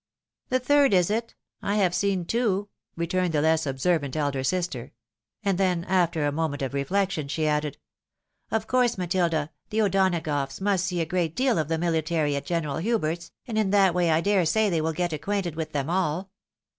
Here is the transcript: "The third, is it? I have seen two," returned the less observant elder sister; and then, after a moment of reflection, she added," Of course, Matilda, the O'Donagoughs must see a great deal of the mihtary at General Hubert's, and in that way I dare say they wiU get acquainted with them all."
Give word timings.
"The 0.49 0.57
third, 0.57 0.95
is 0.95 1.11
it? 1.11 1.35
I 1.61 1.75
have 1.75 1.93
seen 1.93 2.25
two," 2.25 2.69
returned 2.95 3.33
the 3.35 3.41
less 3.43 3.67
observant 3.67 4.15
elder 4.15 4.43
sister; 4.43 4.93
and 5.43 5.59
then, 5.59 5.83
after 5.83 6.25
a 6.25 6.31
moment 6.31 6.63
of 6.63 6.73
reflection, 6.73 7.27
she 7.27 7.45
added," 7.47 7.77
Of 8.49 8.65
course, 8.65 8.97
Matilda, 8.97 9.51
the 9.69 9.83
O'Donagoughs 9.83 10.59
must 10.59 10.87
see 10.87 11.01
a 11.01 11.05
great 11.05 11.35
deal 11.35 11.59
of 11.59 11.67
the 11.67 11.77
mihtary 11.77 12.35
at 12.35 12.47
General 12.47 12.77
Hubert's, 12.77 13.31
and 13.45 13.59
in 13.59 13.69
that 13.69 13.93
way 13.93 14.09
I 14.09 14.21
dare 14.21 14.47
say 14.47 14.71
they 14.71 14.81
wiU 14.81 14.95
get 14.95 15.13
acquainted 15.13 15.55
with 15.55 15.71
them 15.71 15.87
all." 15.87 16.31